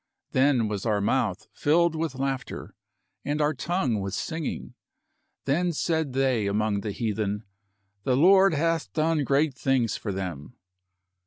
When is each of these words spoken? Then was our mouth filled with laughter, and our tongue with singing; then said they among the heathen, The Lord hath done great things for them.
Then 0.31 0.67
was 0.67 0.83
our 0.83 0.99
mouth 0.99 1.45
filled 1.53 1.93
with 1.95 2.15
laughter, 2.17 2.73
and 3.23 3.39
our 3.39 3.53
tongue 3.53 3.99
with 3.99 4.15
singing; 4.15 4.73
then 5.45 5.71
said 5.73 6.13
they 6.13 6.47
among 6.47 6.81
the 6.81 6.91
heathen, 6.91 7.43
The 8.03 8.17
Lord 8.17 8.55
hath 8.55 8.91
done 8.93 9.23
great 9.23 9.53
things 9.53 9.97
for 9.97 10.11
them. 10.11 10.55